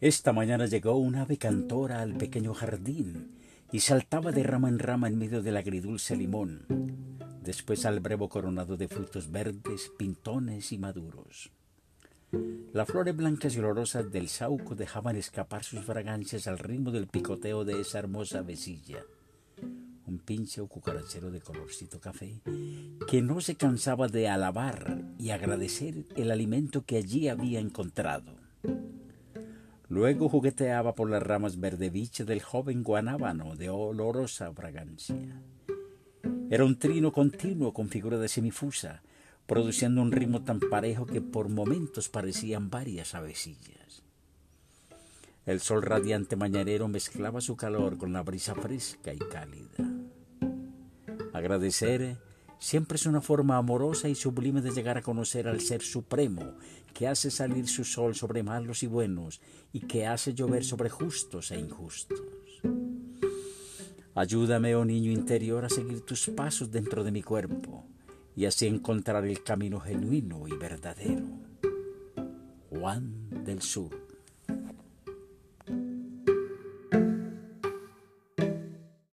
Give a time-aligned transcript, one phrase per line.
[0.00, 3.38] Esta mañana llegó un ave cantora al pequeño jardín
[3.70, 6.66] y saltaba de rama en rama en medio del agridulce limón,
[7.42, 11.52] después al brevo coronado de frutos verdes, pintones y maduros.
[12.72, 17.64] Las flores blancas y olorosas del sauco dejaban escapar sus fragancias al ritmo del picoteo
[17.64, 19.04] de esa hermosa vecilla.
[20.06, 22.40] Un pinche cucarachero de colorcito café
[23.08, 28.43] que no se cansaba de alabar y agradecer el alimento que allí había encontrado.
[29.94, 35.40] Luego jugueteaba por las ramas verdeviche del joven guanábano de olorosa fragancia.
[36.50, 39.04] Era un trino continuo con figura de semifusa,
[39.46, 44.02] produciendo un ritmo tan parejo que por momentos parecían varias avecillas.
[45.46, 49.88] El sol radiante mañanero mezclaba su calor con la brisa fresca y cálida.
[51.32, 52.16] Agradecer
[52.58, 56.54] siempre es una forma amorosa y sublime de llegar a conocer al Ser Supremo,
[56.92, 59.40] que hace salir su sol sobre malos y buenos
[59.72, 62.20] y que hace llover sobre justos e injustos.
[64.14, 67.84] Ayúdame, oh niño interior, a seguir tus pasos dentro de mi cuerpo
[68.36, 71.24] y así encontrar el camino genuino y verdadero.
[72.70, 74.03] Juan del Sur